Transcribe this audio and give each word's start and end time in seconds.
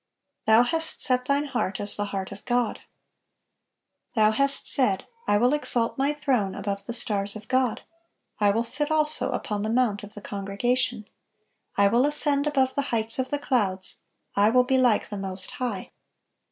"Thou 0.47 0.63
hast 0.63 0.99
set 0.99 1.25
thine 1.25 1.45
heart 1.45 1.79
as 1.79 1.95
the 1.95 2.05
heart 2.05 2.31
of 2.31 2.43
God." 2.45 2.79
"Thou 4.15 4.31
hast 4.31 4.67
said,... 4.67 5.05
I 5.27 5.37
will 5.37 5.53
exalt 5.53 5.95
my 5.99 6.11
throne 6.11 6.55
above 6.55 6.85
the 6.85 6.93
stars 6.93 7.35
of 7.35 7.47
God: 7.47 7.83
I 8.39 8.49
will 8.49 8.63
sit 8.63 8.89
also 8.89 9.29
upon 9.29 9.61
the 9.61 9.69
mount 9.69 10.01
of 10.03 10.15
the 10.15 10.21
congregation.... 10.21 11.05
I 11.77 11.87
will 11.87 12.07
ascend 12.07 12.47
above 12.47 12.73
the 12.73 12.81
heights 12.89 13.19
of 13.19 13.29
the 13.29 13.37
clouds; 13.37 13.99
I 14.35 14.49
will 14.49 14.63
be 14.63 14.79
like 14.79 15.09
the 15.09 15.17
Most 15.17 15.51
High." 15.51 15.91